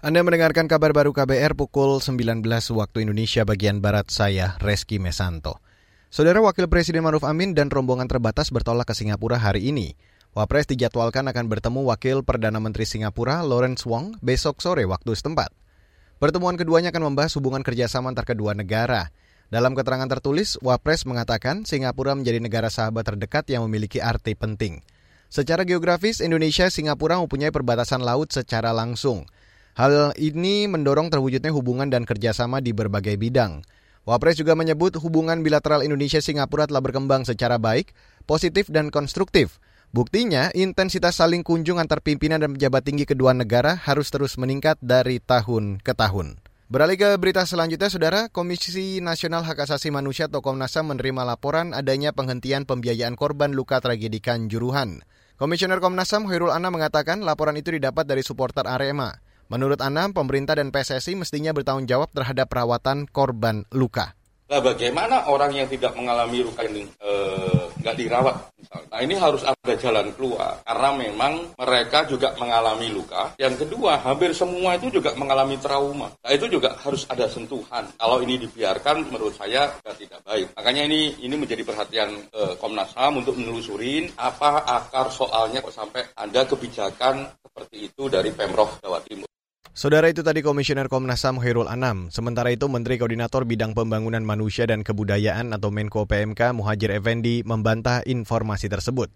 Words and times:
Anda 0.00 0.24
mendengarkan 0.24 0.64
kabar 0.64 0.96
baru 0.96 1.12
KBR 1.12 1.52
pukul 1.52 2.00
19 2.00 2.40
waktu 2.72 3.04
Indonesia 3.04 3.44
bagian 3.44 3.84
Barat 3.84 4.08
saya, 4.08 4.56
Reski 4.56 4.96
Mesanto. 4.96 5.60
Saudara 6.08 6.40
Wakil 6.40 6.72
Presiden 6.72 7.04
Maruf 7.04 7.20
Amin 7.20 7.52
dan 7.52 7.68
rombongan 7.68 8.08
terbatas 8.08 8.48
bertolak 8.48 8.88
ke 8.88 8.96
Singapura 8.96 9.36
hari 9.36 9.68
ini. 9.68 10.00
Wapres 10.32 10.72
dijadwalkan 10.72 11.28
akan 11.28 11.52
bertemu 11.52 11.84
Wakil 11.84 12.24
Perdana 12.24 12.56
Menteri 12.64 12.88
Singapura 12.88 13.44
Lawrence 13.44 13.84
Wong 13.84 14.16
besok 14.24 14.64
sore 14.64 14.88
waktu 14.88 15.12
setempat. 15.12 15.52
Pertemuan 16.16 16.56
keduanya 16.56 16.96
akan 16.96 17.12
membahas 17.12 17.36
hubungan 17.36 17.60
kerjasama 17.60 18.08
antar 18.08 18.24
kedua 18.24 18.56
negara. 18.56 19.12
Dalam 19.52 19.76
keterangan 19.76 20.08
tertulis, 20.08 20.56
Wapres 20.64 21.04
mengatakan 21.04 21.68
Singapura 21.68 22.16
menjadi 22.16 22.40
negara 22.40 22.72
sahabat 22.72 23.04
terdekat 23.04 23.52
yang 23.52 23.68
memiliki 23.68 24.00
arti 24.00 24.32
penting. 24.32 24.80
Secara 25.28 25.68
geografis, 25.68 26.24
Indonesia 26.24 26.72
Singapura 26.72 27.20
mempunyai 27.20 27.52
perbatasan 27.52 28.00
laut 28.00 28.32
secara 28.32 28.72
langsung– 28.72 29.28
Hal 29.80 30.12
ini 30.20 30.68
mendorong 30.68 31.08
terwujudnya 31.08 31.56
hubungan 31.56 31.88
dan 31.88 32.04
kerjasama 32.04 32.60
di 32.60 32.76
berbagai 32.76 33.16
bidang. 33.16 33.64
Wapres 34.04 34.36
juga 34.36 34.52
menyebut 34.52 35.00
hubungan 35.00 35.40
bilateral 35.40 35.80
Indonesia-Singapura 35.80 36.68
telah 36.68 36.84
berkembang 36.84 37.24
secara 37.24 37.56
baik, 37.56 37.96
positif, 38.28 38.68
dan 38.68 38.92
konstruktif. 38.92 39.56
Buktinya, 39.96 40.52
intensitas 40.52 41.16
saling 41.16 41.40
kunjung 41.40 41.80
antar 41.80 42.04
pimpinan 42.04 42.44
dan 42.44 42.52
pejabat 42.52 42.84
tinggi 42.84 43.08
kedua 43.08 43.32
negara 43.32 43.72
harus 43.72 44.12
terus 44.12 44.36
meningkat 44.36 44.76
dari 44.84 45.16
tahun 45.16 45.80
ke 45.80 45.96
tahun. 45.96 46.44
Beralih 46.68 47.00
ke 47.00 47.08
berita 47.16 47.48
selanjutnya, 47.48 47.88
Saudara, 47.88 48.28
Komisi 48.28 49.00
Nasional 49.00 49.48
Hak 49.48 49.64
Asasi 49.64 49.88
Manusia 49.88 50.28
atau 50.28 50.44
Komnas 50.44 50.76
HAM 50.76 50.92
menerima 50.92 51.24
laporan 51.24 51.72
adanya 51.72 52.12
penghentian 52.12 52.68
pembiayaan 52.68 53.16
korban 53.16 53.56
luka 53.56 53.80
tragedi 53.80 54.20
Kanjuruhan. 54.20 55.00
Komisioner 55.40 55.80
Komnas 55.80 56.12
HAM 56.12 56.28
Hoirul 56.28 56.52
Anna 56.52 56.68
mengatakan 56.68 57.24
laporan 57.24 57.56
itu 57.56 57.72
didapat 57.72 58.04
dari 58.04 58.20
supporter 58.20 58.68
Arema. 58.68 59.29
Menurut 59.50 59.82
Anam, 59.82 60.14
pemerintah 60.14 60.54
dan 60.54 60.70
PSSI 60.70 61.18
mestinya 61.18 61.50
bertanggung 61.50 61.90
jawab 61.90 62.14
terhadap 62.14 62.46
perawatan 62.46 63.10
korban 63.10 63.66
luka. 63.74 64.14
Nah, 64.46 64.62
bagaimana 64.62 65.26
orang 65.26 65.54
yang 65.54 65.66
tidak 65.66 65.94
mengalami 65.98 66.42
luka 66.42 66.62
ini 66.66 66.86
eh, 67.02 67.66
nggak 67.82 67.96
dirawat? 67.98 68.34
Nah, 68.90 68.98
ini 69.02 69.18
harus 69.18 69.42
ada 69.42 69.74
jalan 69.74 70.14
keluar 70.14 70.62
karena 70.62 70.90
memang 70.94 71.54
mereka 71.58 72.06
juga 72.06 72.30
mengalami 72.38 72.94
luka. 72.94 73.34
Yang 73.42 73.66
kedua, 73.66 73.98
hampir 73.98 74.30
semua 74.34 74.78
itu 74.78 74.90
juga 74.90 75.18
mengalami 75.18 75.58
trauma. 75.58 76.14
Nah, 76.14 76.30
itu 76.30 76.46
juga 76.46 76.78
harus 76.82 77.06
ada 77.10 77.26
sentuhan. 77.26 77.90
Kalau 77.94 78.22
ini 78.22 78.38
dibiarkan, 78.42 79.10
menurut 79.10 79.34
saya 79.34 79.70
sudah 79.82 79.94
tidak 79.98 80.22
baik. 80.22 80.46
Makanya 80.54 80.82
ini 80.86 81.18
ini 81.26 81.34
menjadi 81.34 81.62
perhatian 81.66 82.10
eh, 82.30 82.54
Komnas 82.58 82.94
HAM 82.94 83.18
untuk 83.22 83.34
menelusurin 83.34 84.14
apa 84.14 84.62
akar 84.62 85.10
soalnya 85.10 85.58
kok 85.58 85.74
sampai 85.74 86.06
ada 86.14 86.46
kebijakan 86.46 87.26
seperti 87.42 87.90
itu 87.90 88.06
dari 88.06 88.30
Pemprov 88.30 88.78
Jawa 88.78 89.02
Timur. 89.02 89.30
Saudara 89.80 90.12
itu 90.12 90.20
tadi 90.20 90.44
Komisioner 90.44 90.92
Komnas 90.92 91.24
HAM 91.24 91.40
Khairul 91.40 91.64
Anam. 91.64 92.12
Sementara 92.12 92.52
itu 92.52 92.68
Menteri 92.68 93.00
Koordinator 93.00 93.48
Bidang 93.48 93.72
Pembangunan 93.72 94.20
Manusia 94.20 94.68
dan 94.68 94.84
Kebudayaan 94.84 95.56
atau 95.56 95.72
Menko 95.72 96.04
PMK 96.04 96.52
Muhajir 96.52 96.92
Effendi 96.92 97.40
membantah 97.48 98.04
informasi 98.04 98.68
tersebut. 98.68 99.08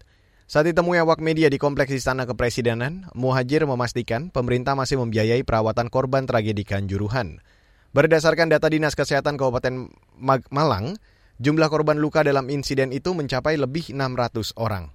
Saat 0.49 0.73
ditemui 0.73 0.97
awak 0.97 1.21
media 1.21 1.53
di 1.53 1.61
Kompleks 1.61 1.93
Istana 1.93 2.25
Kepresidenan, 2.25 3.13
Muhajir 3.13 3.61
memastikan 3.69 4.33
pemerintah 4.33 4.73
masih 4.73 4.97
membiayai 5.05 5.45
perawatan 5.45 5.93
korban 5.93 6.25
tragedi 6.25 6.65
Kanjuruhan. 6.65 7.45
Berdasarkan 7.93 8.49
data 8.49 8.65
Dinas 8.65 8.97
Kesehatan 8.97 9.37
Kabupaten 9.37 9.93
Malang, 10.49 10.97
jumlah 11.37 11.69
korban 11.69 12.01
luka 12.01 12.25
dalam 12.25 12.49
insiden 12.49 12.89
itu 12.89 13.13
mencapai 13.13 13.53
lebih 13.61 13.93
600 13.93 14.57
orang. 14.57 14.94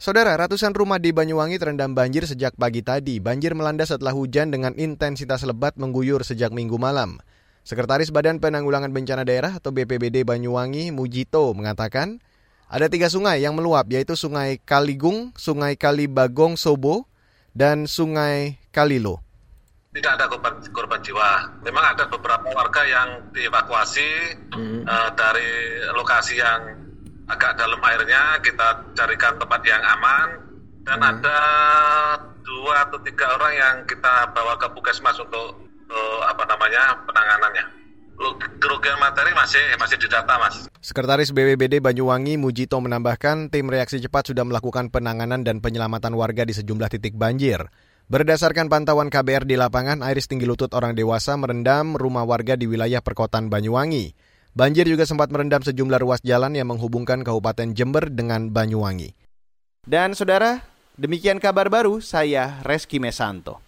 Saudara, 0.00 0.32
ratusan 0.32 0.72
rumah 0.72 0.96
di 0.96 1.12
Banyuwangi 1.12 1.60
terendam 1.60 1.92
banjir 1.92 2.24
sejak 2.24 2.56
pagi 2.56 2.80
tadi. 2.80 3.20
Banjir 3.20 3.52
melanda 3.52 3.84
setelah 3.84 4.16
hujan 4.16 4.48
dengan 4.48 4.72
intensitas 4.80 5.44
lebat 5.44 5.76
mengguyur 5.76 6.24
sejak 6.24 6.56
minggu 6.56 6.80
malam. 6.80 7.20
Sekretaris 7.68 8.08
Badan 8.08 8.40
Penanggulangan 8.40 8.96
Bencana 8.96 9.28
Daerah 9.28 9.60
atau 9.60 9.76
BPBD 9.76 10.24
Banyuwangi, 10.24 10.88
Mujito, 10.88 11.52
mengatakan 11.52 12.16
ada 12.72 12.88
tiga 12.88 13.12
sungai 13.12 13.44
yang 13.44 13.52
meluap, 13.52 13.92
yaitu 13.92 14.16
Sungai 14.16 14.56
Kaligung, 14.64 15.36
Sungai 15.36 15.76
Kalibagong 15.76 16.56
Sobo, 16.56 17.04
dan 17.52 17.84
Sungai 17.84 18.56
Kalilo. 18.72 19.20
Tidak 19.92 20.16
ada 20.16 20.32
korban, 20.32 20.64
korban 20.72 21.04
jiwa. 21.04 21.60
Memang 21.60 21.84
ada 21.92 22.08
beberapa 22.08 22.48
warga 22.56 22.88
yang 22.88 23.36
dievakuasi 23.36 24.08
hmm. 24.48 24.88
uh, 24.88 25.12
dari 25.12 25.76
lokasi 25.92 26.40
yang 26.40 26.88
agak 27.30 27.54
dalam 27.56 27.80
airnya 27.80 28.38
kita 28.42 28.82
carikan 28.98 29.38
tempat 29.38 29.60
yang 29.62 29.82
aman 29.82 30.28
dan 30.82 30.98
hmm. 30.98 31.10
ada 31.14 31.38
dua 32.42 32.88
atau 32.88 32.98
tiga 33.06 33.26
orang 33.38 33.52
yang 33.54 33.74
kita 33.86 34.34
bawa 34.34 34.58
ke 34.58 34.66
puskesmas 34.74 35.16
untuk 35.22 35.62
uh, 35.90 36.20
apa 36.26 36.42
namanya 36.50 36.98
penanganannya 37.06 37.80
kerugian 38.60 39.00
materi 39.00 39.32
masih 39.32 39.64
masih 39.80 39.96
didata 39.96 40.36
mas. 40.36 40.68
Sekretaris 40.84 41.32
BBBD 41.32 41.80
Banyuwangi 41.80 42.36
Mujito 42.36 42.76
menambahkan 42.76 43.48
tim 43.48 43.72
reaksi 43.72 43.96
cepat 43.96 44.28
sudah 44.32 44.44
melakukan 44.44 44.92
penanganan 44.92 45.40
dan 45.40 45.64
penyelamatan 45.64 46.12
warga 46.12 46.44
di 46.44 46.52
sejumlah 46.52 46.92
titik 46.92 47.16
banjir. 47.16 47.72
Berdasarkan 48.10 48.66
pantauan 48.66 49.06
KBR 49.06 49.46
di 49.46 49.54
lapangan, 49.54 50.02
air 50.02 50.18
setinggi 50.18 50.42
lutut 50.42 50.74
orang 50.74 50.98
dewasa 50.98 51.38
merendam 51.38 51.94
rumah 51.94 52.26
warga 52.26 52.58
di 52.58 52.66
wilayah 52.66 52.98
perkotaan 52.98 53.46
Banyuwangi. 53.48 54.12
Banjir 54.50 54.82
juga 54.90 55.06
sempat 55.06 55.30
merendam 55.30 55.62
sejumlah 55.62 56.02
ruas 56.02 56.20
jalan 56.26 56.58
yang 56.58 56.66
menghubungkan 56.66 57.22
Kabupaten 57.22 57.70
Jember 57.70 58.10
dengan 58.10 58.50
Banyuwangi. 58.50 59.14
Dan 59.86 60.18
saudara, 60.18 60.66
demikian 60.98 61.38
kabar 61.38 61.70
baru 61.70 62.02
saya 62.02 62.58
Reski 62.66 62.98
Mesanto. 62.98 63.62